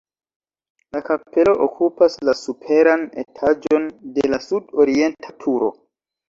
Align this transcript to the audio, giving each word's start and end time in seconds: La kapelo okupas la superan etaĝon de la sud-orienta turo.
La 0.95 1.01
kapelo 1.09 1.51
okupas 1.65 2.15
la 2.29 2.35
superan 2.39 3.05
etaĝon 3.25 3.87
de 4.17 4.27
la 4.33 4.41
sud-orienta 4.47 5.37
turo. 5.47 5.71